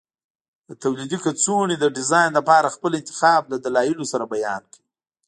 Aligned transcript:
د 0.67 0.69
تولیدي 0.83 1.17
کڅوړو 1.25 1.75
د 1.79 1.85
ډیزاین 1.97 2.29
لپاره 2.39 2.73
خپل 2.75 2.91
انتخاب 2.99 3.41
له 3.51 3.57
دلایلو 3.65 4.05
سره 4.11 4.25
بیان 4.33 4.61
کړئ. 4.73 4.83